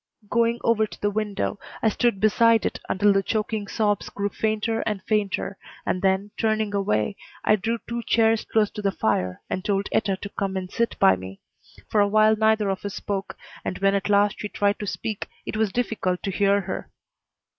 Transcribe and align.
Going 0.31 0.57
over 0.63 0.87
to 0.87 0.99
the 0.99 1.11
window, 1.11 1.59
I 1.83 1.89
stood 1.89 2.19
beside 2.19 2.65
it 2.65 2.79
until 2.89 3.13
the 3.13 3.21
choking 3.21 3.67
sobs 3.67 4.09
grew 4.09 4.29
fainter 4.29 4.79
and 4.81 5.03
fainter, 5.03 5.59
and 5.85 6.01
then, 6.01 6.31
turning 6.37 6.73
away, 6.73 7.17
I 7.45 7.55
drew 7.55 7.77
two 7.87 8.01
chairs 8.01 8.43
close 8.43 8.71
to 8.71 8.81
the 8.81 8.91
fire 8.91 9.43
and 9.47 9.63
told 9.63 9.89
Etta 9.91 10.17
to 10.17 10.29
come 10.29 10.57
and 10.57 10.71
sit 10.71 10.97
by 10.97 11.15
me. 11.17 11.39
For 11.87 12.01
a 12.01 12.07
while 12.07 12.35
neither 12.35 12.67
of 12.69 12.83
us 12.83 12.95
spoke, 12.95 13.37
and 13.63 13.77
when 13.77 13.93
at 13.93 14.09
last 14.09 14.39
she 14.39 14.49
tried 14.49 14.79
to 14.79 14.87
speak 14.87 15.27
it 15.45 15.55
was 15.55 15.71
difficult 15.71 16.23
to 16.23 16.31
hear 16.31 16.61
her. 16.61 16.89